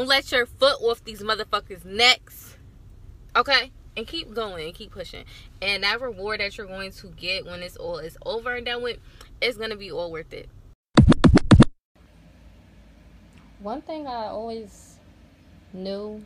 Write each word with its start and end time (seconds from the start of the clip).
Don't 0.00 0.08
let 0.08 0.32
your 0.32 0.46
foot 0.46 0.80
off 0.80 1.04
these 1.04 1.20
motherfuckers' 1.20 1.84
necks. 1.84 2.56
Okay? 3.36 3.70
And 3.94 4.06
keep 4.06 4.32
going 4.32 4.64
and 4.64 4.74
keep 4.74 4.92
pushing. 4.92 5.26
And 5.60 5.82
that 5.82 6.00
reward 6.00 6.40
that 6.40 6.56
you're 6.56 6.66
going 6.66 6.92
to 6.92 7.08
get 7.08 7.44
when 7.44 7.62
it's 7.62 7.76
all 7.76 7.98
is 7.98 8.16
over 8.24 8.54
and 8.54 8.64
done 8.64 8.82
with, 8.82 8.96
it's 9.42 9.58
gonna 9.58 9.76
be 9.76 9.92
all 9.92 10.10
worth 10.10 10.32
it. 10.32 10.48
One 13.58 13.82
thing 13.82 14.06
I 14.06 14.28
always 14.28 14.96
knew, 15.74 16.24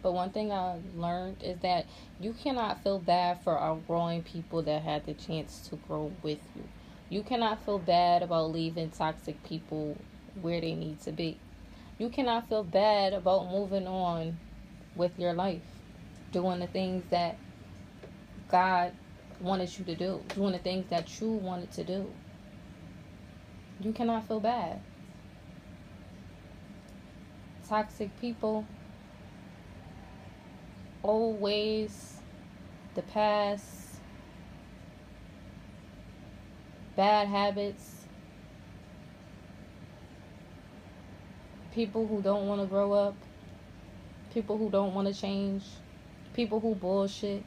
but 0.00 0.12
one 0.12 0.30
thing 0.30 0.52
I 0.52 0.78
learned 0.94 1.42
is 1.42 1.58
that 1.62 1.86
you 2.20 2.34
cannot 2.34 2.84
feel 2.84 3.00
bad 3.00 3.42
for 3.42 3.58
outgrowing 3.58 4.22
people 4.22 4.62
that 4.62 4.82
had 4.82 5.06
the 5.06 5.14
chance 5.14 5.66
to 5.70 5.76
grow 5.88 6.12
with 6.22 6.38
you. 6.54 6.62
You 7.08 7.24
cannot 7.24 7.64
feel 7.64 7.80
bad 7.80 8.22
about 8.22 8.52
leaving 8.52 8.90
toxic 8.90 9.42
people 9.42 9.96
where 10.40 10.60
they 10.60 10.74
need 10.74 11.00
to 11.00 11.10
be. 11.10 11.36
You 11.98 12.08
cannot 12.10 12.48
feel 12.48 12.62
bad 12.62 13.12
about 13.12 13.50
moving 13.50 13.88
on 13.88 14.38
with 14.94 15.18
your 15.18 15.32
life, 15.32 15.62
doing 16.30 16.60
the 16.60 16.68
things 16.68 17.02
that 17.10 17.36
God 18.48 18.92
wanted 19.40 19.76
you 19.76 19.84
to 19.84 19.96
do, 19.96 20.20
doing 20.32 20.52
the 20.52 20.58
things 20.58 20.86
that 20.90 21.20
you 21.20 21.28
wanted 21.28 21.72
to 21.72 21.82
do. 21.82 22.06
You 23.80 23.92
cannot 23.92 24.28
feel 24.28 24.38
bad. 24.38 24.80
Toxic 27.68 28.18
people, 28.20 28.64
old 31.02 31.40
ways, 31.40 32.18
the 32.94 33.02
past, 33.02 33.96
bad 36.96 37.26
habits, 37.28 37.97
people 41.72 42.06
who 42.06 42.22
don't 42.22 42.46
want 42.46 42.60
to 42.60 42.66
grow 42.66 42.92
up, 42.92 43.14
people 44.32 44.58
who 44.58 44.70
don't 44.70 44.94
want 44.94 45.08
to 45.08 45.14
change, 45.14 45.64
people 46.34 46.60
who 46.60 46.74
bullshit, 46.74 47.42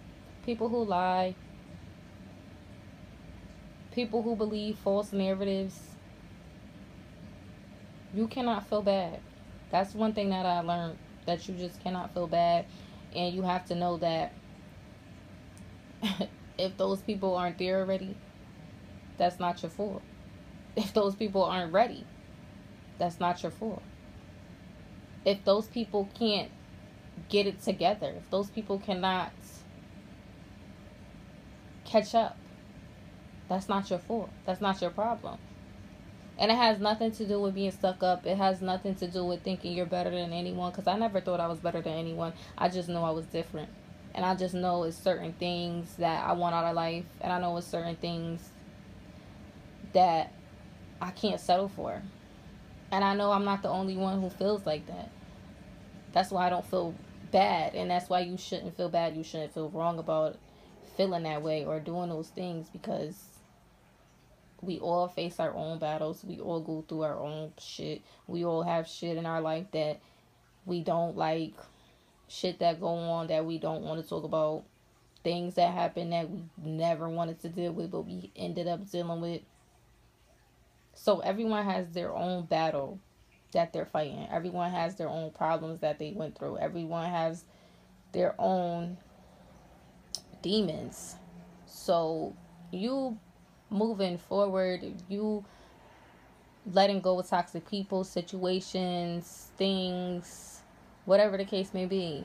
people 0.46 0.70
who 0.70 0.84
lie, 0.84 1.36
people 3.92 4.22
who 4.22 4.36
believe 4.36 4.78
false 4.78 5.12
narratives. 5.12 5.80
You 8.14 8.28
cannot 8.28 8.68
feel 8.68 8.82
bad. 8.82 9.20
That's 9.70 9.94
one 9.94 10.14
thing 10.14 10.30
that 10.30 10.46
I 10.46 10.60
learned 10.62 10.98
that 11.26 11.48
you 11.48 11.56
just 11.56 11.82
cannot 11.82 12.14
feel 12.14 12.28
bad 12.28 12.66
and 13.16 13.34
you 13.34 13.42
have 13.44 13.66
to 13.68 13.76
know 13.76 13.98
that 13.98 14.34
if 16.58 16.78
those 16.78 17.02
people 17.02 17.36
aren't 17.36 17.58
there 17.58 17.80
already, 17.80 18.16
that's 19.18 19.40
not 19.40 19.62
your 19.62 19.70
fault. 19.70 20.02
If 20.76 20.94
those 20.94 21.16
people 21.16 21.44
aren't 21.44 21.74
ready, 21.74 22.06
that's 22.98 23.20
not 23.20 23.44
your 23.44 23.52
fault. 23.52 23.84
If 25.26 25.44
those 25.46 25.68
people 25.68 26.10
can't 26.18 26.50
get 27.30 27.46
it 27.48 27.62
together, 27.62 28.14
if 28.18 28.30
those 28.30 28.50
people 28.50 28.80
cannot 28.80 29.32
catch 31.86 32.16
up, 32.16 32.38
that's 33.50 33.68
not 33.68 33.90
your 33.90 34.00
fault. 34.00 34.30
That's 34.46 34.62
not 34.62 34.82
your 34.82 34.92
problem. 34.92 35.38
And 36.40 36.50
it 36.50 36.56
has 36.56 36.80
nothing 36.80 37.12
to 37.12 37.28
do 37.28 37.40
with 37.40 37.54
being 37.54 37.72
stuck 37.72 38.02
up. 38.02 38.26
It 38.26 38.38
has 38.38 38.62
nothing 38.62 38.96
to 38.96 39.08
do 39.08 39.26
with 39.26 39.44
thinking 39.44 39.74
you're 39.74 39.86
better 39.86 40.10
than 40.10 40.34
anyone. 40.34 40.72
Because 40.72 40.88
I 40.88 40.98
never 40.98 41.20
thought 41.20 41.40
I 41.40 41.48
was 41.48 41.60
better 41.60 41.82
than 41.82 41.94
anyone. 41.94 42.34
I 42.58 42.70
just 42.70 42.90
know 42.90 43.04
I 43.04 43.12
was 43.12 43.26
different. 43.26 43.70
And 44.16 44.26
I 44.26 44.36
just 44.36 44.54
know 44.54 44.84
it's 44.84 44.98
certain 44.98 45.34
things 45.34 45.96
that 45.98 46.26
I 46.26 46.32
want 46.32 46.56
out 46.56 46.66
of 46.66 46.76
life. 46.76 47.06
And 47.20 47.32
I 47.32 47.40
know 47.40 47.56
it's 47.58 47.68
certain 47.68 47.96
things 47.96 48.50
that 49.94 50.32
I 51.02 51.12
can't 51.12 51.40
settle 51.40 51.68
for. 51.68 52.02
And 52.92 53.04
I 53.04 53.16
know 53.16 53.32
I'm 53.32 53.46
not 53.46 53.62
the 53.62 53.70
only 53.70 53.96
one 53.96 54.22
who 54.22 54.30
feels 54.30 54.66
like 54.66 54.86
that. 54.88 55.10
That's 56.12 56.30
why 56.30 56.48
I 56.48 56.50
don't 56.50 56.66
feel 56.66 56.94
bad. 57.32 57.74
And 57.74 57.90
that's 57.90 58.10
why 58.10 58.20
you 58.20 58.38
shouldn't 58.38 58.76
feel 58.76 58.90
bad. 58.90 59.16
You 59.16 59.24
shouldn't 59.24 59.54
feel 59.54 59.70
wrong 59.70 59.98
about 59.98 60.38
feeling 60.98 61.24
that 61.24 61.42
way 61.42 61.66
or 61.66 61.80
doing 61.80 62.10
those 62.10 62.28
things 62.28 62.68
because 62.70 63.16
we 64.62 64.80
all 64.80 65.08
face 65.08 65.40
our 65.40 65.54
own 65.56 65.80
battles. 65.80 66.24
We 66.24 66.40
all 66.40 66.60
go 66.60 66.84
through 66.88 67.04
our 67.04 67.18
own 67.18 67.54
shit. 67.58 68.02
We 68.28 68.44
all 68.46 68.64
have 68.64 68.88
shit 68.88 69.18
in 69.18 69.26
our 69.26 69.42
life 69.42 69.66
that 69.72 70.00
we 70.66 70.84
don't 70.84 71.18
like, 71.18 71.54
shit 72.28 72.60
that 72.60 72.80
go 72.80 72.88
on 72.88 73.28
that 73.28 73.46
we 73.46 73.58
don't 73.58 73.84
want 73.84 74.02
to 74.02 74.08
talk 74.08 74.24
about, 74.24 74.64
things 75.24 75.56
that 75.56 75.74
happen 75.74 76.10
that 76.12 76.30
we 76.30 76.44
never 76.64 77.10
wanted 77.10 77.42
to 77.42 77.50
deal 77.50 77.72
with, 77.72 77.92
but 77.92 78.02
we 78.02 78.32
ended 78.36 78.68
up 78.68 78.90
dealing 78.92 79.22
with. 79.22 79.42
So 81.04 81.20
everyone 81.22 81.66
has 81.66 81.90
their 81.94 82.14
own 82.14 82.46
battle 82.46 83.00
that 83.54 83.74
they're 83.74 83.88
fighting. 83.88 84.28
Everyone 84.32 84.70
has 84.70 84.98
their 84.98 85.10
own 85.10 85.32
problems 85.32 85.80
that 85.80 85.98
they 85.98 86.12
went 86.12 86.38
through. 86.38 86.60
Everyone 86.60 87.10
has 87.10 87.44
their 88.12 88.36
own 88.38 88.98
demons. 90.44 91.16
So 91.66 92.36
you 92.70 93.18
moving 93.72 94.20
forward, 94.20 94.94
you 95.10 95.44
letting 96.72 97.02
go 97.02 97.20
of 97.20 97.28
toxic 97.28 97.68
people, 97.68 98.04
situations, 98.04 99.50
things, 99.58 100.60
whatever 101.06 101.36
the 101.36 101.46
case 101.46 101.74
may 101.74 101.88
be. 101.88 102.24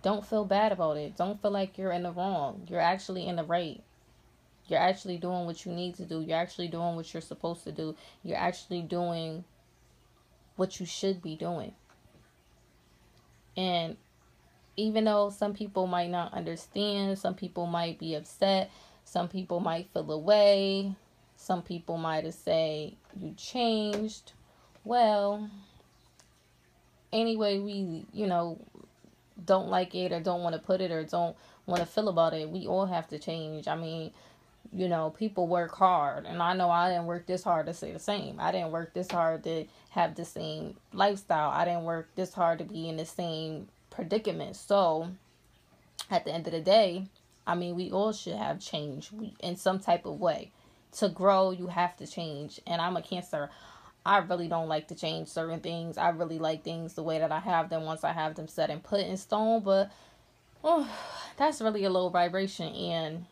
Don't 0.00 0.24
feel 0.24 0.46
bad 0.46 0.72
about 0.72 0.96
it. 0.96 1.18
Don't 1.18 1.42
feel 1.42 1.50
like 1.50 1.76
you're 1.76 1.92
in 1.92 2.04
the 2.04 2.12
wrong. 2.12 2.66
You're 2.66 2.80
actually 2.80 3.26
in 3.26 3.36
the 3.36 3.44
right. 3.44 3.82
You're 4.68 4.80
actually 4.80 5.18
doing 5.18 5.46
what 5.46 5.64
you 5.64 5.72
need 5.72 5.94
to 5.96 6.04
do. 6.04 6.20
You're 6.20 6.38
actually 6.38 6.68
doing 6.68 6.96
what 6.96 7.12
you're 7.12 7.20
supposed 7.20 7.64
to 7.64 7.72
do. 7.72 7.94
You're 8.22 8.38
actually 8.38 8.82
doing 8.82 9.44
what 10.56 10.80
you 10.80 10.86
should 10.86 11.22
be 11.22 11.36
doing. 11.36 11.72
And 13.56 13.96
even 14.76 15.04
though 15.04 15.30
some 15.30 15.54
people 15.54 15.86
might 15.86 16.10
not 16.10 16.34
understand, 16.34 17.18
some 17.18 17.34
people 17.34 17.66
might 17.66 17.98
be 17.98 18.14
upset, 18.14 18.70
some 19.04 19.28
people 19.28 19.60
might 19.60 19.88
feel 19.92 20.10
away, 20.10 20.94
some 21.36 21.62
people 21.62 21.96
might 21.96 22.24
have 22.24 22.34
say 22.34 22.94
you 23.18 23.32
changed. 23.36 24.32
Well, 24.84 25.48
anyway, 27.12 27.58
we, 27.58 28.04
you 28.12 28.26
know, 28.26 28.58
don't 29.44 29.68
like 29.68 29.94
it 29.94 30.12
or 30.12 30.20
don't 30.20 30.42
want 30.42 30.54
to 30.54 30.60
put 30.60 30.80
it 30.80 30.90
or 30.90 31.04
don't 31.04 31.36
want 31.66 31.80
to 31.80 31.86
feel 31.86 32.08
about 32.08 32.34
it, 32.34 32.48
we 32.50 32.66
all 32.66 32.86
have 32.86 33.08
to 33.08 33.18
change. 33.18 33.68
I 33.68 33.76
mean, 33.76 34.12
you 34.72 34.88
know, 34.88 35.10
people 35.10 35.46
work 35.46 35.74
hard, 35.74 36.26
and 36.26 36.42
I 36.42 36.54
know 36.54 36.70
I 36.70 36.90
didn't 36.90 37.06
work 37.06 37.26
this 37.26 37.42
hard 37.42 37.66
to 37.66 37.74
say 37.74 37.92
the 37.92 37.98
same. 37.98 38.36
I 38.38 38.52
didn't 38.52 38.72
work 38.72 38.94
this 38.94 39.10
hard 39.10 39.44
to 39.44 39.66
have 39.90 40.14
the 40.14 40.24
same 40.24 40.76
lifestyle. 40.92 41.50
I 41.50 41.64
didn't 41.64 41.84
work 41.84 42.08
this 42.14 42.34
hard 42.34 42.58
to 42.58 42.64
be 42.64 42.88
in 42.88 42.96
the 42.96 43.06
same 43.06 43.68
predicament. 43.90 44.56
So, 44.56 45.08
at 46.10 46.24
the 46.24 46.32
end 46.32 46.46
of 46.46 46.52
the 46.52 46.60
day, 46.60 47.06
I 47.46 47.54
mean, 47.54 47.76
we 47.76 47.90
all 47.90 48.12
should 48.12 48.34
have 48.34 48.60
change 48.60 49.10
in 49.40 49.56
some 49.56 49.78
type 49.78 50.04
of 50.04 50.20
way. 50.20 50.50
To 50.98 51.08
grow, 51.08 51.50
you 51.50 51.68
have 51.68 51.96
to 51.98 52.06
change. 52.06 52.60
And 52.66 52.80
I'm 52.80 52.96
a 52.96 53.02
cancer. 53.02 53.50
I 54.04 54.18
really 54.18 54.48
don't 54.48 54.68
like 54.68 54.88
to 54.88 54.94
change 54.94 55.28
certain 55.28 55.60
things. 55.60 55.98
I 55.98 56.10
really 56.10 56.38
like 56.38 56.64
things 56.64 56.94
the 56.94 57.02
way 57.02 57.18
that 57.18 57.32
I 57.32 57.40
have 57.40 57.70
them 57.70 57.84
once 57.84 58.04
I 58.04 58.12
have 58.12 58.34
them 58.34 58.48
set 58.48 58.70
and 58.70 58.82
put 58.82 59.00
in 59.00 59.16
stone. 59.16 59.62
But 59.62 59.90
oh, 60.64 60.88
that's 61.36 61.60
really 61.60 61.84
a 61.84 61.90
low 61.90 62.08
vibration. 62.08 62.72
And 62.72 63.26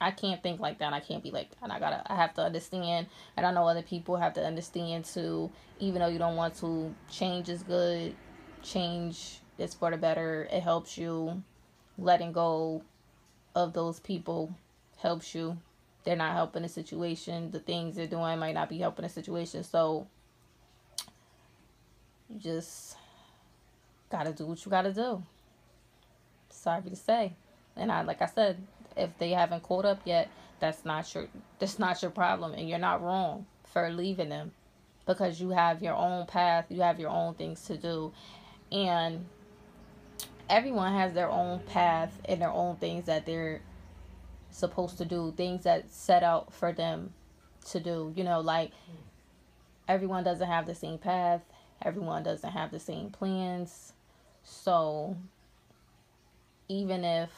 I 0.00 0.10
can't 0.12 0.42
think 0.42 0.60
like 0.60 0.78
that. 0.78 0.92
I 0.92 1.00
can't 1.00 1.22
be 1.22 1.30
like 1.30 1.50
that. 1.60 1.70
I 1.70 1.78
gotta 1.78 2.02
I 2.06 2.16
have 2.16 2.34
to 2.34 2.42
understand 2.42 3.06
and 3.36 3.44
I 3.44 3.50
know 3.52 3.66
other 3.66 3.82
people 3.82 4.16
have 4.16 4.34
to 4.34 4.44
understand 4.44 5.04
too, 5.04 5.50
even 5.80 6.00
though 6.00 6.08
you 6.08 6.18
don't 6.18 6.36
want 6.36 6.56
to, 6.60 6.94
change 7.10 7.48
is 7.48 7.62
good. 7.62 8.14
Change 8.62 9.40
is 9.58 9.74
for 9.74 9.90
the 9.90 9.96
better. 9.96 10.48
It 10.52 10.62
helps 10.62 10.96
you 10.96 11.42
letting 11.96 12.32
go 12.32 12.82
of 13.54 13.72
those 13.72 13.98
people 13.98 14.54
helps 14.98 15.34
you. 15.34 15.58
They're 16.04 16.16
not 16.16 16.32
helping 16.32 16.62
the 16.62 16.68
situation. 16.68 17.50
The 17.50 17.58
things 17.58 17.96
they're 17.96 18.06
doing 18.06 18.38
might 18.38 18.54
not 18.54 18.68
be 18.68 18.78
helping 18.78 19.02
the 19.02 19.08
situation. 19.08 19.64
So 19.64 20.06
you 22.28 22.38
just 22.38 22.96
gotta 24.10 24.32
do 24.32 24.46
what 24.46 24.64
you 24.64 24.70
gotta 24.70 24.92
do. 24.92 25.22
Sorry 26.50 26.82
to 26.82 26.96
say. 26.96 27.32
And 27.76 27.90
I 27.90 28.02
like 28.02 28.22
I 28.22 28.26
said, 28.26 28.58
if 28.98 29.16
they 29.18 29.30
haven't 29.30 29.62
caught 29.62 29.84
up 29.84 30.00
yet, 30.04 30.28
that's 30.60 30.84
not 30.84 31.12
your 31.14 31.28
that's 31.58 31.78
not 31.78 32.02
your 32.02 32.10
problem 32.10 32.52
and 32.54 32.68
you're 32.68 32.78
not 32.78 33.02
wrong 33.02 33.46
for 33.64 33.90
leaving 33.90 34.28
them 34.28 34.52
because 35.06 35.40
you 35.40 35.50
have 35.50 35.82
your 35.82 35.94
own 35.94 36.26
path, 36.26 36.66
you 36.68 36.82
have 36.82 36.98
your 37.00 37.10
own 37.10 37.34
things 37.34 37.64
to 37.64 37.76
do 37.76 38.12
and 38.70 39.24
everyone 40.48 40.92
has 40.92 41.12
their 41.12 41.30
own 41.30 41.60
path 41.60 42.18
and 42.24 42.40
their 42.40 42.50
own 42.50 42.76
things 42.76 43.06
that 43.06 43.26
they're 43.26 43.60
supposed 44.50 44.98
to 44.98 45.04
do, 45.04 45.32
things 45.36 45.64
that 45.64 45.90
set 45.90 46.22
out 46.22 46.52
for 46.52 46.72
them 46.72 47.12
to 47.66 47.80
do. 47.80 48.12
You 48.16 48.24
know, 48.24 48.40
like 48.40 48.72
everyone 49.86 50.24
doesn't 50.24 50.46
have 50.46 50.66
the 50.66 50.74
same 50.74 50.98
path, 50.98 51.42
everyone 51.82 52.22
doesn't 52.22 52.50
have 52.50 52.70
the 52.70 52.80
same 52.80 53.10
plans. 53.10 53.92
So 54.42 55.16
even 56.68 57.04
if 57.04 57.30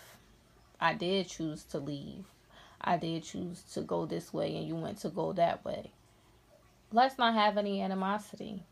I 0.80 0.94
did 0.94 1.28
choose 1.28 1.62
to 1.64 1.78
leave, 1.78 2.24
I 2.80 2.96
did 2.96 3.24
choose 3.24 3.62
to 3.74 3.82
go 3.82 4.06
this 4.06 4.32
way 4.32 4.56
and 4.56 4.66
you 4.66 4.76
went 4.76 4.98
to 4.98 5.10
go 5.10 5.32
that 5.34 5.64
way. 5.64 5.92
Let's 6.92 7.18
not 7.18 7.34
have 7.34 7.58
any 7.58 7.82
animosity. 7.82 8.64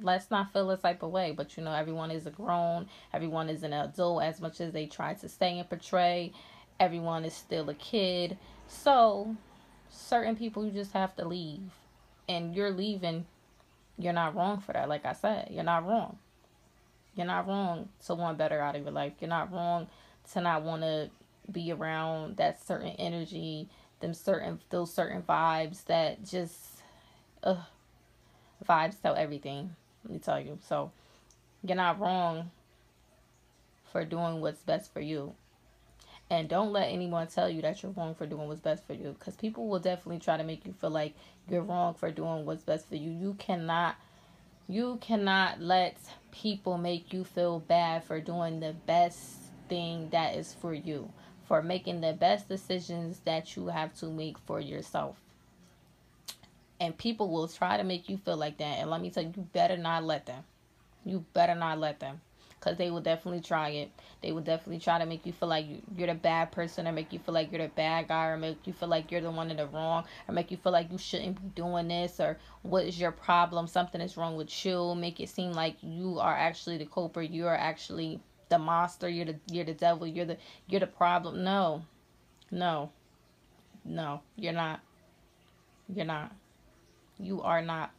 let's 0.00 0.30
not 0.30 0.52
feel 0.52 0.70
a 0.70 0.76
type 0.76 1.02
of 1.02 1.10
way. 1.10 1.32
But 1.32 1.56
you 1.56 1.62
know, 1.64 1.72
everyone 1.72 2.10
is 2.10 2.26
a 2.26 2.30
grown, 2.30 2.88
everyone 3.12 3.48
is 3.48 3.62
an 3.62 3.72
adult 3.72 4.22
as 4.22 4.40
much 4.40 4.60
as 4.60 4.72
they 4.72 4.86
try 4.86 5.14
to 5.14 5.28
stay 5.28 5.58
and 5.58 5.68
portray. 5.68 6.32
Everyone 6.78 7.24
is 7.24 7.34
still 7.34 7.70
a 7.70 7.74
kid. 7.74 8.36
So 8.68 9.36
certain 9.90 10.36
people 10.36 10.64
you 10.64 10.70
just 10.70 10.92
have 10.92 11.14
to 11.16 11.26
leave. 11.26 11.70
And 12.28 12.54
you're 12.54 12.72
leaving, 12.72 13.26
you're 13.98 14.12
not 14.12 14.34
wrong 14.34 14.60
for 14.60 14.72
that. 14.72 14.88
Like 14.88 15.06
I 15.06 15.12
said, 15.12 15.48
you're 15.50 15.64
not 15.64 15.86
wrong. 15.86 16.18
You're 17.14 17.26
not 17.26 17.46
wrong 17.46 17.88
to 18.06 18.14
want 18.14 18.36
better 18.36 18.60
out 18.60 18.76
of 18.76 18.82
your 18.82 18.90
life. 18.90 19.14
You're 19.20 19.30
not 19.30 19.52
wrong 19.52 19.86
to 20.32 20.40
not 20.40 20.62
want 20.62 20.82
to 20.82 21.10
be 21.50 21.72
around 21.72 22.36
that 22.36 22.64
certain 22.64 22.90
energy, 22.98 23.68
them 24.00 24.14
certain 24.14 24.60
those 24.70 24.92
certain 24.92 25.22
vibes 25.22 25.84
that 25.86 26.24
just 26.24 26.82
vibes 28.68 29.00
tell 29.00 29.14
everything. 29.14 29.74
Let 30.04 30.12
me 30.12 30.18
tell 30.18 30.40
you. 30.40 30.58
So 30.66 30.92
you're 31.62 31.76
not 31.76 32.00
wrong 32.00 32.50
for 33.92 34.04
doing 34.04 34.40
what's 34.40 34.62
best 34.62 34.92
for 34.92 35.00
you. 35.00 35.34
And 36.28 36.48
don't 36.48 36.72
let 36.72 36.88
anyone 36.88 37.28
tell 37.28 37.48
you 37.48 37.62
that 37.62 37.82
you're 37.82 37.92
wrong 37.92 38.14
for 38.16 38.26
doing 38.26 38.48
what's 38.48 38.60
best 38.60 38.84
for 38.86 38.94
you. 38.94 39.14
Because 39.18 39.36
people 39.36 39.68
will 39.68 39.78
definitely 39.78 40.18
try 40.18 40.36
to 40.36 40.42
make 40.42 40.66
you 40.66 40.72
feel 40.72 40.90
like 40.90 41.14
you're 41.48 41.62
wrong 41.62 41.94
for 41.94 42.10
doing 42.10 42.44
what's 42.44 42.64
best 42.64 42.88
for 42.88 42.96
you. 42.96 43.10
You 43.10 43.34
cannot 43.38 43.96
you 44.68 44.98
cannot 45.00 45.60
let 45.60 45.96
people 46.32 46.76
make 46.76 47.12
you 47.12 47.22
feel 47.22 47.60
bad 47.60 48.02
for 48.02 48.20
doing 48.20 48.58
the 48.58 48.72
best 48.72 49.36
thing 49.68 50.08
that 50.10 50.34
is 50.34 50.52
for 50.54 50.74
you. 50.74 51.10
For 51.46 51.62
making 51.62 52.00
the 52.00 52.12
best 52.12 52.48
decisions 52.48 53.20
that 53.24 53.54
you 53.56 53.68
have 53.68 53.94
to 54.00 54.06
make 54.06 54.36
for 54.38 54.60
yourself. 54.60 55.16
And 56.80 56.96
people 56.98 57.30
will 57.30 57.48
try 57.48 57.76
to 57.76 57.84
make 57.84 58.08
you 58.08 58.16
feel 58.16 58.36
like 58.36 58.58
that. 58.58 58.78
And 58.78 58.90
let 58.90 59.00
me 59.00 59.10
tell 59.10 59.22
you, 59.22 59.32
you 59.36 59.42
better 59.52 59.76
not 59.76 60.04
let 60.04 60.26
them. 60.26 60.42
You 61.04 61.24
better 61.32 61.54
not 61.54 61.78
let 61.78 62.00
them. 62.00 62.20
Because 62.58 62.78
they 62.78 62.90
will 62.90 63.00
definitely 63.00 63.42
try 63.42 63.68
it. 63.68 63.90
They 64.22 64.32
will 64.32 64.42
definitely 64.42 64.80
try 64.80 64.98
to 64.98 65.06
make 65.06 65.24
you 65.24 65.32
feel 65.32 65.48
like 65.48 65.66
you're 65.96 66.08
the 66.08 66.14
bad 66.14 66.50
person 66.50 66.88
or 66.88 66.92
make 66.92 67.12
you 67.12 67.20
feel 67.20 67.34
like 67.34 67.52
you're 67.52 67.62
the 67.62 67.68
bad 67.68 68.08
guy 68.08 68.26
or 68.26 68.36
make 68.36 68.66
you 68.66 68.72
feel 68.72 68.88
like 68.88 69.12
you're 69.12 69.20
the 69.20 69.30
one 69.30 69.50
in 69.50 69.58
the 69.58 69.66
wrong 69.68 70.04
or 70.26 70.34
make 70.34 70.50
you 70.50 70.56
feel 70.56 70.72
like 70.72 70.90
you 70.90 70.98
shouldn't 70.98 71.40
be 71.40 71.48
doing 71.54 71.86
this 71.86 72.18
or 72.18 72.38
what 72.62 72.84
is 72.84 72.98
your 72.98 73.12
problem? 73.12 73.68
Something 73.68 74.00
is 74.00 74.16
wrong 74.16 74.36
with 74.36 74.64
you. 74.64 74.96
Make 74.96 75.20
it 75.20 75.28
seem 75.28 75.52
like 75.52 75.76
you 75.80 76.18
are 76.18 76.34
actually 76.34 76.78
the 76.78 76.86
culprit. 76.86 77.30
You 77.30 77.46
are 77.46 77.56
actually 77.56 78.20
the 78.48 78.58
monster. 78.58 79.08
You're 79.08 79.26
the 79.26 79.36
you're 79.50 79.64
the 79.64 79.74
devil. 79.74 80.06
You're 80.06 80.26
the 80.26 80.38
you're 80.68 80.80
the 80.80 80.86
problem. 80.86 81.44
No. 81.44 81.84
No. 82.50 82.90
No, 83.86 84.20
you're 84.34 84.52
not. 84.52 84.80
You're 85.88 86.06
not. 86.06 86.34
You 87.18 87.40
are 87.42 87.62
not. 87.62 87.92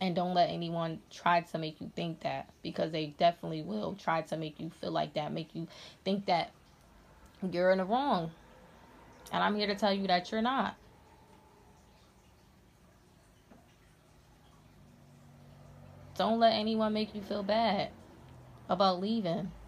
And 0.00 0.16
don't 0.16 0.34
let 0.34 0.50
anyone 0.50 0.98
try 1.10 1.40
to 1.40 1.58
make 1.58 1.80
you 1.80 1.90
think 1.94 2.20
that 2.20 2.50
because 2.62 2.90
they 2.90 3.14
definitely 3.18 3.62
will 3.62 3.94
try 3.94 4.22
to 4.22 4.36
make 4.36 4.58
you 4.58 4.70
feel 4.80 4.90
like 4.90 5.14
that, 5.14 5.32
make 5.32 5.54
you 5.54 5.68
think 6.04 6.26
that 6.26 6.50
you're 7.50 7.70
in 7.70 7.78
the 7.78 7.84
wrong. 7.84 8.32
And 9.32 9.42
I'm 9.42 9.54
here 9.54 9.68
to 9.68 9.74
tell 9.74 9.94
you 9.94 10.06
that 10.08 10.30
you're 10.32 10.42
not. 10.42 10.76
Don't 16.18 16.38
let 16.38 16.52
anyone 16.52 16.92
make 16.92 17.14
you 17.14 17.22
feel 17.22 17.42
bad 17.42 17.90
about 18.68 19.00
leaving. 19.00 19.50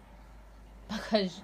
Because 0.89 1.41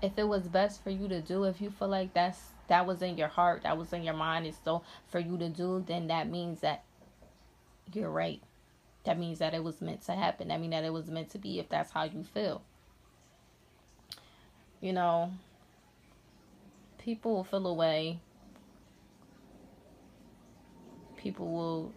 if 0.00 0.18
it 0.18 0.26
was 0.28 0.48
best 0.48 0.82
for 0.82 0.90
you 0.90 1.08
to 1.08 1.20
do, 1.20 1.44
if 1.44 1.60
you 1.60 1.70
feel 1.70 1.88
like 1.88 2.14
that's 2.14 2.40
that 2.68 2.86
was 2.86 3.02
in 3.02 3.18
your 3.18 3.28
heart, 3.28 3.62
that 3.64 3.76
was 3.76 3.92
in 3.92 4.02
your 4.02 4.14
mind, 4.14 4.46
it's 4.46 4.58
so 4.64 4.82
for 5.08 5.18
you 5.18 5.36
to 5.38 5.48
do, 5.48 5.84
then 5.86 6.06
that 6.08 6.28
means 6.28 6.60
that 6.60 6.82
you're 7.92 8.10
right. 8.10 8.40
That 9.04 9.18
means 9.18 9.38
that 9.38 9.52
it 9.54 9.62
was 9.62 9.80
meant 9.80 10.02
to 10.06 10.12
happen. 10.12 10.48
That 10.48 10.60
means 10.60 10.72
that 10.72 10.84
it 10.84 10.92
was 10.92 11.10
meant 11.10 11.30
to 11.30 11.38
be 11.38 11.58
if 11.58 11.68
that's 11.68 11.90
how 11.90 12.04
you 12.04 12.22
feel. 12.22 12.62
You 14.80 14.92
know, 14.92 15.30
people 16.98 17.34
will 17.34 17.44
feel 17.44 17.66
away. 17.66 18.18
People 21.16 21.50
will 21.50 21.92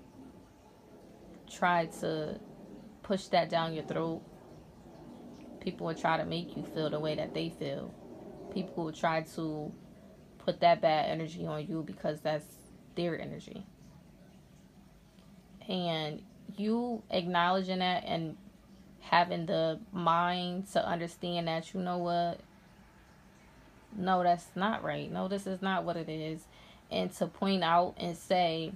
try 1.49 1.87
to 1.99 2.39
push 3.07 3.27
that 3.27 3.49
down 3.49 3.73
your 3.73 3.85
throat. 3.85 4.21
People 5.61 5.87
will 5.87 5.95
try 5.95 6.17
to 6.17 6.25
make 6.25 6.57
you 6.57 6.63
feel 6.63 6.89
the 6.89 6.99
way 6.99 7.15
that 7.15 7.33
they 7.33 7.49
feel. 7.49 7.93
People 8.53 8.83
will 8.83 8.91
try 8.91 9.21
to 9.21 9.71
put 10.39 10.59
that 10.59 10.81
bad 10.81 11.09
energy 11.09 11.45
on 11.45 11.65
you 11.65 11.83
because 11.83 12.19
that's 12.19 12.45
their 12.95 13.19
energy. 13.19 13.65
And 15.69 16.21
you 16.57 17.01
acknowledging 17.09 17.79
that 17.79 18.03
and 18.05 18.35
having 18.99 19.45
the 19.45 19.79
mind 19.93 20.67
to 20.73 20.85
understand 20.85 21.47
that, 21.47 21.73
you 21.73 21.79
know 21.79 21.97
what? 21.97 22.41
No, 23.95 24.21
that's 24.21 24.47
not 24.53 24.83
right. 24.83 25.09
No, 25.09 25.29
this 25.29 25.47
is 25.47 25.61
not 25.61 25.85
what 25.85 25.95
it 25.95 26.09
is. 26.09 26.41
And 26.91 27.11
to 27.15 27.27
point 27.27 27.63
out 27.63 27.95
and 27.97 28.17
say, 28.17 28.73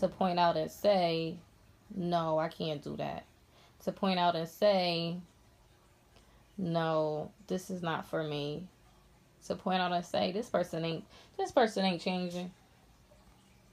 to 0.00 0.08
point 0.08 0.38
out 0.38 0.56
and 0.56 0.70
say, 0.70 1.36
no, 1.94 2.38
I 2.38 2.48
can't 2.48 2.82
do 2.82 2.96
that. 2.96 3.24
To 3.84 3.92
point 3.92 4.18
out 4.18 4.36
and 4.36 4.48
say, 4.48 5.16
no, 6.58 7.30
this 7.46 7.70
is 7.70 7.82
not 7.82 8.06
for 8.08 8.22
me. 8.22 8.66
To 9.46 9.54
point 9.54 9.80
out 9.80 9.92
and 9.92 10.04
say 10.04 10.32
this 10.32 10.48
person 10.48 10.84
ain't 10.84 11.04
this 11.38 11.52
person 11.52 11.84
ain't 11.84 12.02
changing. 12.02 12.50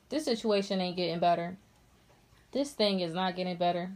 This 0.09 0.25
situation 0.25 0.79
ain't 0.81 0.97
getting 0.97 1.19
better. 1.19 1.57
This 2.51 2.71
thing 2.71 2.99
is 2.99 3.13
not 3.13 3.35
getting 3.35 3.57
better. 3.57 3.91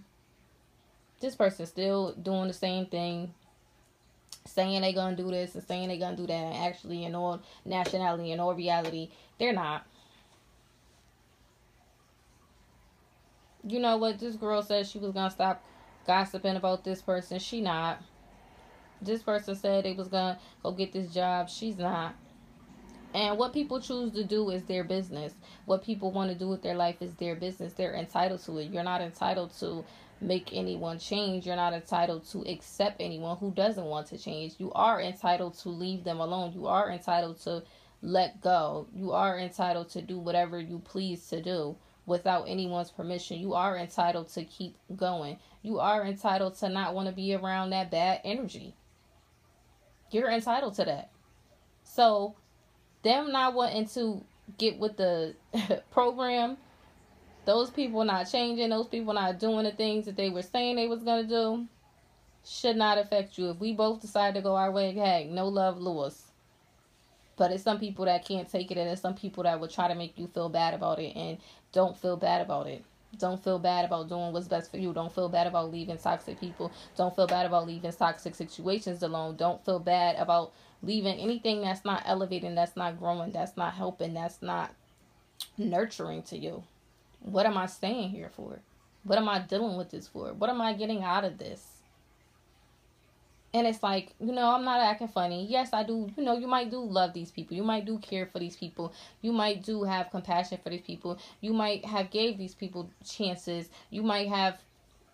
This 1.20 1.36
person's 1.36 1.70
still 1.70 2.14
doing 2.14 2.48
the 2.48 2.54
same 2.54 2.88
thing. 2.88 3.34
Saying 4.46 4.82
they 4.82 4.94
gonna 4.94 5.16
do 5.16 5.30
this 5.30 5.54
and 5.54 5.64
saying 5.64 5.90
they 5.90 6.00
gonna 6.00 6.18
do 6.18 6.26
that. 6.26 6.34
And 6.34 6.66
actually, 6.66 7.04
in 7.04 7.14
all 7.14 7.42
nationality 7.66 8.32
and 8.32 8.42
all 8.42 8.56
reality, 8.56 9.10
they're 9.38 9.54
not. 9.54 9.86
You 13.68 13.80
know 13.80 13.98
what? 13.98 14.18
This 14.18 14.36
girl 14.36 14.62
said 14.62 14.88
she 14.88 14.98
was 14.98 15.12
gonna 15.12 15.30
stop 15.30 15.62
gossiping 16.06 16.56
about 16.56 16.86
this 16.86 17.02
person. 17.02 17.38
She 17.38 17.60
not. 17.60 18.02
This 19.02 19.22
person 19.22 19.56
said 19.56 19.84
they 19.84 19.94
was 19.94 20.08
gonna 20.08 20.40
go 20.64 20.72
get 20.72 20.94
this 20.94 21.14
job. 21.14 21.50
She's 21.50 21.78
not. 21.78 22.16
And 23.14 23.38
what 23.38 23.52
people 23.52 23.82
choose 23.82 24.14
to 24.14 24.24
do 24.24 24.52
is 24.52 24.64
their 24.64 24.86
business. 24.86 25.34
What 25.66 25.84
people 25.84 26.12
want 26.12 26.32
to 26.32 26.38
do 26.38 26.48
with 26.48 26.62
their 26.62 26.76
life 26.76 27.02
is 27.02 27.14
their 27.16 27.36
business. 27.36 27.74
They're 27.74 27.96
entitled 27.96 28.42
to 28.44 28.58
it. 28.60 28.72
You're 28.72 28.84
not 28.84 29.02
entitled 29.02 29.52
to 29.60 29.84
make 30.22 30.52
anyone 30.54 30.98
change. 30.98 31.46
You're 31.46 31.56
not 31.58 31.74
entitled 31.74 32.26
to 32.30 32.44
accept 32.44 33.02
anyone 33.02 33.38
who 33.38 33.52
doesn't 33.52 33.86
want 33.86 34.08
to 34.08 34.18
change. 34.18 34.56
You 34.60 34.72
are 34.74 35.02
entitled 35.02 35.56
to 35.60 35.70
leave 35.70 36.06
them 36.06 36.22
alone. 36.22 36.54
You 36.54 36.68
are 36.68 36.90
entitled 36.90 37.42
to 37.42 37.64
let 38.02 38.42
go. 38.42 38.88
You 38.94 39.12
are 39.12 39.38
entitled 39.38 39.90
to 39.90 40.02
do 40.02 40.20
whatever 40.20 40.58
you 40.58 40.80
please 40.80 41.28
to 41.30 41.42
do 41.42 41.76
without 42.08 42.46
anyone's 42.48 42.90
permission. 42.90 43.38
You 43.38 43.54
are 43.54 43.78
entitled 43.78 44.30
to 44.30 44.44
keep 44.46 44.76
going. 44.96 45.38
You 45.62 45.80
are 45.80 46.04
entitled 46.04 46.56
to 46.56 46.70
not 46.70 46.96
want 46.96 47.10
to 47.10 47.14
be 47.14 47.36
around 47.36 47.70
that 47.70 47.92
bad 47.92 48.22
energy. 48.24 48.74
You're 50.10 50.32
entitled 50.32 50.74
to 50.76 50.86
that. 50.86 51.12
So, 51.84 52.36
them 53.04 53.32
not 53.32 53.54
wanting 53.54 53.88
to 53.90 54.24
get 54.58 54.80
with 54.80 54.96
the 54.98 55.36
program, 55.92 56.58
those 57.46 57.70
people 57.70 58.04
not 58.06 58.32
changing, 58.32 58.70
those 58.70 58.88
people 58.88 59.14
not 59.14 59.38
doing 59.38 59.66
the 59.66 59.72
things 59.72 60.06
that 60.06 60.16
they 60.16 60.30
were 60.30 60.42
saying 60.42 60.78
they 60.78 60.88
was 60.88 61.04
gonna 61.04 61.26
do, 61.26 61.68
should 62.46 62.78
not 62.78 62.98
affect 62.98 63.38
you. 63.38 63.50
If 63.50 63.58
we 63.58 63.74
both 63.74 64.00
decide 64.00 64.34
to 64.36 64.42
go 64.42 64.56
our 64.56 64.72
way, 64.72 64.94
hey, 64.94 65.28
no 65.30 65.50
love, 65.50 65.78
Lewis. 65.78 66.27
But 67.38 67.52
it's 67.52 67.64
some 67.64 67.80
people 67.80 68.06
that 68.06 68.26
can't 68.26 68.50
take 68.50 68.72
it, 68.72 68.78
and 68.78 68.90
it's 68.90 69.02
some 69.02 69.14
people 69.14 69.44
that 69.44 69.60
will 69.60 69.68
try 69.68 69.88
to 69.88 69.96
make 69.96 70.18
you 70.18 70.28
feel 70.28 70.50
bad 70.50 70.74
about 70.74 71.00
it, 71.00 71.16
and 71.16 71.38
don't 71.72 71.96
feel 71.96 72.18
bad 72.18 72.42
about 72.42 72.68
it. 72.68 72.84
Don't 73.18 73.42
feel 73.42 73.58
bad 73.58 73.86
about 73.86 74.10
doing 74.10 74.34
what's 74.34 74.48
best 74.48 74.70
for 74.70 74.78
you. 74.78 74.94
Don't 74.94 75.14
feel 75.14 75.30
bad 75.30 75.48
about 75.48 75.72
leaving 75.72 75.98
toxic 75.98 76.40
people. 76.40 76.72
Don't 76.98 77.16
feel 77.16 77.26
bad 77.26 77.46
about 77.46 77.66
leaving 77.66 77.92
toxic 77.92 78.36
situations 78.36 79.02
alone. 79.02 79.38
Don't 79.38 79.64
feel 79.64 79.80
bad 79.80 80.18
about 80.18 80.52
leaving 80.84 81.18
anything 81.18 81.62
that's 81.62 81.86
not 81.86 82.04
elevating, 82.06 82.54
that's 82.54 82.76
not 82.76 83.00
growing, 83.00 83.32
that's 83.32 83.56
not 83.56 83.74
helping, 83.74 84.14
that's 84.14 84.42
not 84.42 84.74
nurturing 85.58 86.22
to 86.24 86.38
you. 86.38 86.64
What 87.22 87.46
am 87.46 87.58
I 87.58 87.66
staying 87.66 88.10
here 88.10 88.30
for? 88.30 88.60
What 89.04 89.18
am 89.18 89.30
I 89.30 89.40
dealing 89.40 89.78
with 89.78 89.90
this 89.90 90.08
for? 90.08 90.34
What 90.34 90.50
am 90.50 90.62
I 90.62 90.74
getting 90.74 91.04
out 91.04 91.24
of 91.24 91.38
this? 91.38 91.77
And 93.54 93.66
it's 93.66 93.82
like, 93.82 94.14
you 94.20 94.34
know, 94.34 94.50
I'm 94.52 94.66
not 94.66 94.82
acting 94.82 95.08
funny. 95.08 95.48
Yes, 95.50 95.74
I 95.74 95.84
do. 95.84 96.12
You 96.18 96.24
know, 96.24 96.38
you 96.38 96.48
might 96.48 96.70
do 96.70 96.80
love 96.80 97.14
these 97.14 97.32
people. 97.32 97.56
You 97.56 97.64
might 97.64 97.86
do 97.86 97.98
care 97.98 98.26
for 98.26 98.40
these 98.40 98.56
people. 98.56 98.94
You 99.22 99.32
might 99.32 99.64
do 99.64 99.84
have 99.84 100.12
compassion 100.12 100.60
for 100.62 100.70
these 100.70 100.82
people. 100.82 101.18
You 101.42 101.54
might 101.54 101.86
have 101.86 102.12
gave 102.12 102.38
these 102.38 102.54
people 102.54 102.90
chances. 103.06 103.70
You 103.90 104.04
might 104.04 104.28
have 104.28 104.60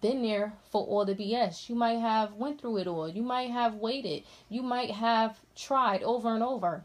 been 0.01 0.21
there 0.21 0.53
for 0.71 0.85
all 0.85 1.05
the 1.05 1.15
BS. 1.15 1.69
You 1.69 1.75
might 1.75 1.99
have 1.99 2.33
went 2.33 2.59
through 2.59 2.77
it 2.77 2.87
all. 2.87 3.07
You 3.07 3.21
might 3.21 3.51
have 3.51 3.75
waited. 3.75 4.23
You 4.49 4.61
might 4.61 4.91
have 4.91 5.39
tried 5.55 6.03
over 6.03 6.33
and 6.33 6.43
over. 6.43 6.83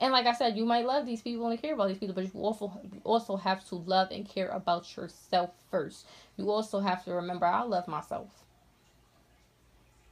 And 0.00 0.12
like 0.12 0.26
I 0.26 0.32
said, 0.32 0.56
you 0.56 0.64
might 0.64 0.86
love 0.86 1.06
these 1.06 1.22
people 1.22 1.46
and 1.48 1.60
care 1.60 1.74
about 1.74 1.88
these 1.88 1.98
people, 1.98 2.14
but 2.14 2.24
you 2.24 2.40
also 2.40 2.72
you 2.92 3.00
also 3.04 3.36
have 3.36 3.66
to 3.68 3.76
love 3.76 4.10
and 4.10 4.26
care 4.26 4.48
about 4.48 4.96
yourself 4.96 5.50
first. 5.70 6.06
You 6.36 6.50
also 6.50 6.80
have 6.80 7.04
to 7.04 7.12
remember 7.12 7.46
I 7.46 7.62
love 7.62 7.86
myself. 7.86 8.39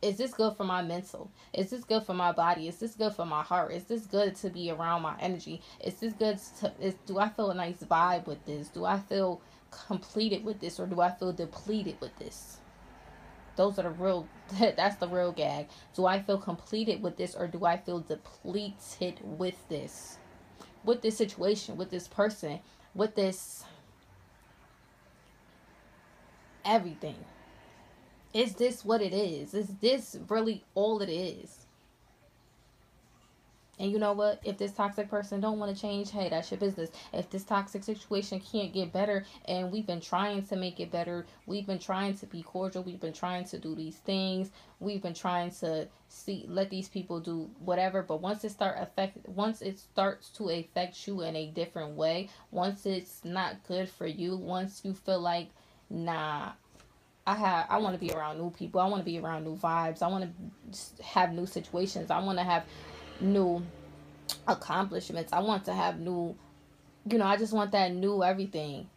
Is 0.01 0.17
this 0.17 0.33
good 0.33 0.57
for 0.57 0.63
my 0.63 0.81
mental? 0.83 1.31
Is 1.53 1.71
this 1.71 1.83
good 1.83 2.05
for 2.05 2.15
my 2.15 2.31
body? 2.31 2.69
Is 2.69 2.79
this 2.79 2.95
good 2.95 3.15
for 3.15 3.27
my 3.27 3.43
heart? 3.43 3.73
Is 3.73 3.85
this 3.85 4.07
good 4.07 4.37
to 4.37 4.51
be 4.51 4.71
around 4.71 5.03
my 5.03 5.17
energy? 5.19 5.61
Is 5.85 5.95
this 5.95 6.13
good 6.13 6.39
to 6.61 6.73
is 6.81 6.95
do 7.07 7.19
I 7.19 7.29
feel 7.29 7.51
a 7.51 7.55
nice 7.55 7.79
vibe 7.79 8.27
with 8.27 8.45
this? 8.47 8.69
Do 8.69 8.85
I 8.85 9.01
feel 9.01 9.41
completed 9.71 10.45
with 10.45 10.61
this 10.61 10.79
or 10.79 10.87
do 10.87 11.01
I 11.01 11.11
feel 11.11 11.33
depleted 11.33 12.01
with 12.01 12.17
this? 12.19 12.59
Those 13.57 13.77
are 13.81 13.83
the 13.83 13.91
real 13.91 14.29
that's 14.61 14.97
the 14.97 15.09
real 15.09 15.33
gag. 15.33 15.67
Do 15.97 16.07
I 16.07 16.23
feel 16.23 16.39
completed 16.39 17.03
with 17.03 17.17
this 17.17 17.35
or 17.35 17.49
do 17.49 17.65
I 17.65 17.77
feel 17.77 17.99
depleted 17.99 19.19
with 19.23 19.69
this? 19.69 20.19
With 20.85 21.03
this 21.03 21.17
situation, 21.17 21.77
with 21.77 21.91
this 21.91 22.07
person, 22.07 22.61
with 22.95 23.17
this 23.17 23.65
everything. 26.65 27.17
Is 28.35 28.55
this 28.55 28.85
what 28.85 29.01
it 29.01 29.13
is? 29.13 29.55
Is 29.55 29.69
this 29.81 30.17
really 30.29 30.65
all 30.75 31.01
it 31.01 31.09
is? 31.09 31.67
And 33.79 33.93
you 33.93 33.99
know 33.99 34.13
what? 34.13 34.41
If 34.45 34.59
this 34.59 34.73
toxic 34.73 35.09
person 35.09 35.41
don't 35.41 35.59
want 35.59 35.75
to 35.75 35.81
change, 35.81 36.11
hey, 36.11 36.29
that's 36.29 36.51
your 36.51 36.59
business. 36.59 36.91
If 37.13 37.31
this 37.31 37.45
toxic 37.45 37.85
situation 37.85 38.41
can't 38.41 38.73
get 38.73 38.93
better 38.93 39.25
and 39.47 39.71
we've 39.71 39.87
been 39.87 40.01
trying 40.01 40.43
to 40.47 40.57
make 40.57 40.81
it 40.81 40.91
better, 40.91 41.27
we've 41.47 41.67
been 41.67 41.79
trying 41.79 42.15
to 42.19 42.27
be 42.27 42.43
cordial, 42.43 42.83
we've 42.83 43.01
been 43.01 43.13
trying 43.13 43.45
to 43.47 43.59
do 43.59 43.77
these 43.77 43.97
things, 43.97 44.51
we've 44.81 45.01
been 45.01 45.15
trying 45.15 45.53
to 45.61 45.87
see 46.09 46.45
let 46.49 46.71
these 46.71 46.89
people 46.89 47.21
do 47.21 47.49
whatever, 47.61 48.03
but 48.03 48.21
once 48.21 48.43
it 48.43 48.51
start 48.51 48.77
affect 48.81 49.29
once 49.29 49.63
it 49.63 49.79
starts 49.79 50.31
to 50.31 50.49
affect 50.49 51.07
you 51.07 51.21
in 51.21 51.37
a 51.37 51.47
different 51.47 51.95
way, 51.95 52.29
once 52.51 52.85
it's 52.85 53.25
not 53.25 53.63
good 53.69 53.89
for 53.89 54.07
you, 54.07 54.37
once 54.37 54.81
you 54.85 54.93
feel 54.93 55.21
like 55.21 55.51
nah, 55.89 56.51
I 57.29 57.35
have 57.35 57.67
I 57.69 57.77
want 57.77 57.93
to 57.95 58.01
be 58.01 58.11
around 58.11 58.39
new 58.39 58.51
people. 58.51 58.81
I 58.81 58.87
want 58.87 59.03
to 59.03 59.05
be 59.05 59.19
around 59.19 59.45
new 59.45 59.55
vibes. 59.55 60.01
I 60.03 60.09
want 60.09 60.33
to 60.73 61.03
have 61.03 61.35
new 61.35 61.45
situations. 61.45 62.11
I 62.11 62.21
want 62.21 62.39
to 62.39 62.45
have 62.45 62.65
new 63.21 63.63
accomplishments. 64.47 65.35
I 65.35 65.41
want 65.41 65.67
to 65.67 65.75
have 65.75 66.01
new, 66.01 66.35
you 67.11 67.19
know, 67.19 67.27
I 67.27 67.37
just 67.37 67.53
want 67.53 67.73
that 67.73 67.93
new 67.93 68.25
everything. 68.25 68.89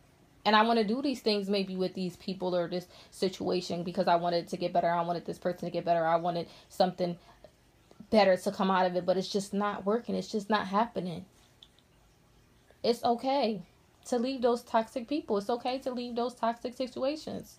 And 0.46 0.56
I 0.56 0.62
want 0.62 0.80
to 0.80 0.86
do 0.86 1.02
these 1.02 1.20
things 1.20 1.50
maybe 1.50 1.76
with 1.76 1.94
these 1.94 2.16
people 2.16 2.56
or 2.56 2.70
this 2.70 2.88
situation 3.10 3.84
because 3.84 4.08
I 4.08 4.16
wanted 4.16 4.48
to 4.48 4.56
get 4.56 4.72
better. 4.72 4.90
I 4.90 5.02
wanted 5.02 5.26
this 5.26 5.38
person 5.38 5.68
to 5.68 5.70
get 5.72 5.84
better. 5.84 6.06
I 6.06 6.16
wanted 6.16 6.48
something 6.70 7.18
better 8.12 8.38
to 8.38 8.52
come 8.52 8.72
out 8.72 8.86
of 8.86 8.96
it, 8.96 9.06
but 9.06 9.18
it's 9.18 9.28
just 9.28 9.54
not 9.54 9.86
working. 9.86 10.16
It's 10.16 10.32
just 10.32 10.50
not 10.50 10.68
happening. 10.68 11.26
It's 12.82 13.04
okay 13.04 13.62
to 14.06 14.18
leave 14.18 14.42
those 14.42 14.62
toxic 14.62 15.10
people. 15.10 15.38
It's 15.38 15.50
okay 15.50 15.80
to 15.80 15.92
leave 15.92 16.16
those 16.16 16.34
toxic 16.34 16.78
situations. 16.78 17.58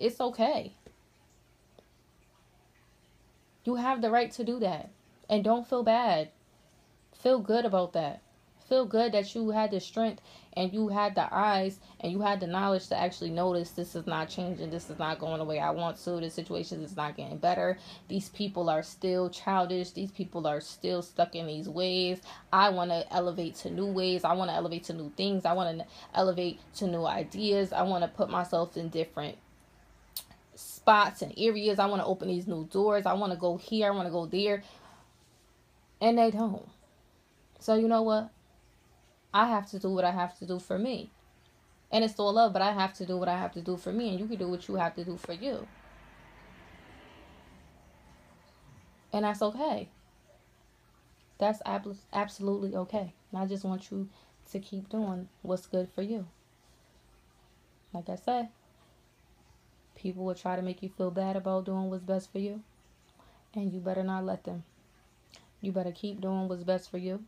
It's 0.00 0.20
okay. 0.20 0.72
You 3.64 3.74
have 3.74 4.00
the 4.00 4.10
right 4.10 4.32
to 4.32 4.44
do 4.44 4.58
that. 4.60 4.90
And 5.28 5.44
don't 5.44 5.68
feel 5.68 5.82
bad. 5.82 6.30
Feel 7.12 7.38
good 7.38 7.66
about 7.66 7.92
that. 7.92 8.22
Feel 8.66 8.86
good 8.86 9.12
that 9.12 9.34
you 9.34 9.50
had 9.50 9.72
the 9.72 9.80
strength 9.80 10.22
and 10.54 10.72
you 10.72 10.88
had 10.88 11.14
the 11.16 11.28
eyes 11.34 11.80
and 12.00 12.12
you 12.12 12.20
had 12.20 12.40
the 12.40 12.46
knowledge 12.46 12.86
to 12.88 12.96
actually 12.96 13.30
notice 13.30 13.70
this 13.70 13.94
is 13.94 14.06
not 14.06 14.30
changing. 14.30 14.70
This 14.70 14.88
is 14.88 14.98
not 14.98 15.18
going 15.18 15.38
the 15.38 15.44
way 15.44 15.58
I 15.58 15.70
want 15.70 15.98
to. 16.04 16.12
The 16.12 16.30
situation 16.30 16.82
is 16.82 16.96
not 16.96 17.16
getting 17.16 17.36
better. 17.36 17.78
These 18.08 18.30
people 18.30 18.70
are 18.70 18.82
still 18.82 19.28
childish. 19.28 19.90
These 19.90 20.12
people 20.12 20.46
are 20.46 20.60
still 20.60 21.02
stuck 21.02 21.34
in 21.34 21.46
these 21.46 21.68
ways. 21.68 22.20
I 22.52 22.70
want 22.70 22.90
to 22.90 23.12
elevate 23.12 23.56
to 23.56 23.70
new 23.70 23.86
ways. 23.86 24.24
I 24.24 24.32
want 24.32 24.50
to 24.50 24.54
elevate 24.54 24.84
to 24.84 24.94
new 24.94 25.12
things. 25.16 25.44
I 25.44 25.52
want 25.52 25.78
to 25.78 25.86
elevate 26.14 26.60
to 26.76 26.86
new 26.86 27.04
ideas. 27.04 27.72
I 27.72 27.82
want 27.82 28.04
to 28.04 28.08
put 28.08 28.30
myself 28.30 28.76
in 28.76 28.88
different 28.88 29.36
spots 30.90 31.22
and 31.22 31.32
areas. 31.36 31.78
I 31.78 31.86
want 31.86 32.02
to 32.02 32.06
open 32.06 32.26
these 32.26 32.48
new 32.48 32.66
doors. 32.66 33.06
I 33.06 33.12
want 33.12 33.32
to 33.32 33.38
go 33.38 33.56
here. 33.56 33.86
I 33.86 33.94
want 33.94 34.08
to 34.08 34.12
go 34.12 34.26
there. 34.26 34.64
And 36.00 36.18
they 36.18 36.32
don't. 36.32 36.68
So 37.60 37.76
you 37.76 37.86
know 37.86 38.02
what? 38.02 38.30
I 39.32 39.46
have 39.46 39.70
to 39.70 39.78
do 39.78 39.90
what 39.90 40.04
I 40.04 40.10
have 40.10 40.36
to 40.38 40.46
do 40.46 40.58
for 40.58 40.78
me. 40.78 41.10
And 41.92 42.02
it's 42.02 42.18
all 42.18 42.32
love, 42.32 42.52
but 42.52 42.62
I 42.62 42.72
have 42.72 42.92
to 42.94 43.06
do 43.06 43.16
what 43.18 43.28
I 43.28 43.38
have 43.38 43.52
to 43.52 43.60
do 43.60 43.76
for 43.76 43.92
me, 43.92 44.10
and 44.10 44.18
you 44.18 44.26
can 44.26 44.38
do 44.38 44.48
what 44.48 44.66
you 44.68 44.76
have 44.76 44.94
to 44.96 45.04
do 45.04 45.16
for 45.16 45.32
you. 45.32 45.66
And 49.12 49.24
that's 49.24 49.42
okay. 49.42 49.88
That's 51.38 51.60
ab- 51.66 51.96
absolutely 52.12 52.74
okay. 52.76 53.14
And 53.30 53.40
I 53.40 53.46
just 53.46 53.64
want 53.64 53.90
you 53.90 54.08
to 54.52 54.58
keep 54.58 54.88
doing 54.88 55.28
what's 55.42 55.66
good 55.66 55.88
for 55.94 56.02
you. 56.02 56.26
Like 57.92 58.08
I 58.08 58.16
said, 58.16 58.48
people 60.00 60.24
will 60.24 60.34
try 60.34 60.56
to 60.56 60.62
make 60.62 60.82
you 60.82 60.88
feel 60.88 61.10
bad 61.10 61.36
about 61.36 61.66
doing 61.66 61.90
what's 61.90 62.02
best 62.02 62.32
for 62.32 62.38
you, 62.38 62.62
and 63.54 63.72
you 63.72 63.80
better 63.80 64.02
not 64.02 64.24
let 64.24 64.44
them. 64.44 64.64
You 65.60 65.72
better 65.72 65.92
keep 65.92 66.20
doing 66.20 66.48
what's 66.48 66.64
best 66.64 66.90
for 66.90 66.98
you. 66.98 67.22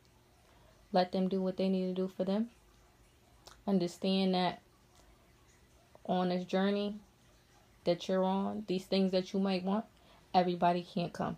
Let 0.92 1.12
them 1.12 1.28
do 1.28 1.42
what 1.42 1.56
they 1.56 1.68
need 1.68 1.86
to 1.86 1.94
do 1.94 2.08
for 2.08 2.24
them. 2.24 2.50
Understand 3.66 4.34
that 4.34 4.60
on 6.06 6.30
this 6.30 6.44
journey 6.44 6.96
that 7.84 8.08
you're 8.08 8.24
on, 8.24 8.64
these 8.66 8.84
things 8.84 9.12
that 9.12 9.32
you 9.32 9.40
might 9.40 9.64
want, 9.64 9.84
everybody 10.34 10.82
can't 10.82 11.12
come. 11.12 11.36